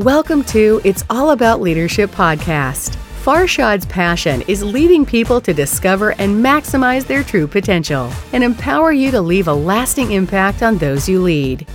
[0.00, 2.96] Welcome to It's All About Leadership podcast.
[3.22, 9.10] Farshad's passion is leading people to discover and maximize their true potential and empower you
[9.10, 11.66] to leave a lasting impact on those you lead.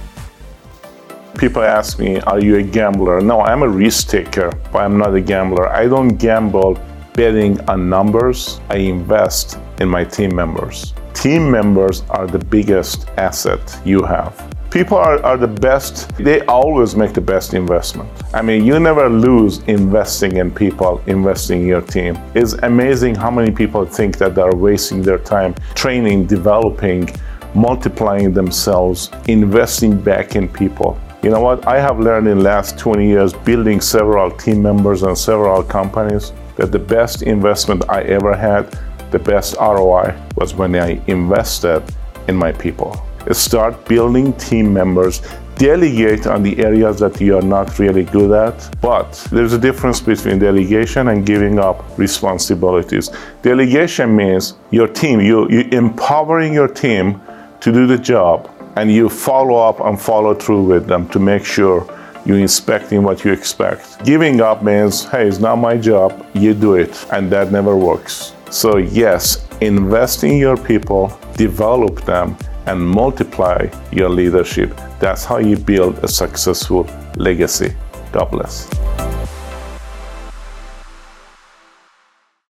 [1.37, 3.21] People ask me, Are you a gambler?
[3.21, 5.69] No, I'm a risk taker, but I'm not a gambler.
[5.69, 6.79] I don't gamble
[7.13, 10.95] betting on numbers, I invest in my team members.
[11.13, 16.09] Team members are the biggest asset you have people are, are the best.
[16.17, 18.09] They always make the best investment.
[18.33, 22.17] I mean you never lose investing in people investing in your team.
[22.33, 27.07] It's amazing how many people think that they're wasting their time training developing
[27.53, 30.99] multiplying themselves investing back in people.
[31.23, 31.65] You know what?
[31.65, 36.73] I have learned in last 20 years building several team members and several companies that
[36.73, 38.63] the best investment i ever had
[39.11, 41.81] the best roi was when i invested
[42.27, 42.91] in my people
[43.33, 45.21] start building team members
[45.55, 48.81] delegate on the areas that you are not really good at.
[48.81, 53.09] But there's a difference between delegation and giving up responsibilities.
[53.41, 57.21] Delegation means your team, you, you empowering your team
[57.61, 61.45] to do the job and you follow up and follow through with them to make
[61.45, 61.87] sure
[62.25, 64.03] you're inspecting what you expect.
[64.03, 67.05] Giving up means, hey, it's not my job, you do it.
[67.11, 68.33] And that never works.
[68.49, 72.35] So, yes, invest in your people, develop them,
[72.67, 74.75] and multiply your leadership.
[74.99, 77.75] That's how you build a successful legacy.
[78.11, 78.84] God bless.